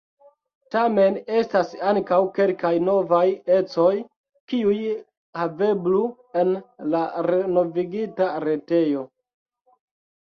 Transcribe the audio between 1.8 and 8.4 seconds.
ankaŭ kelkaj novaj ecoj, kiuj haveblu en la renovigita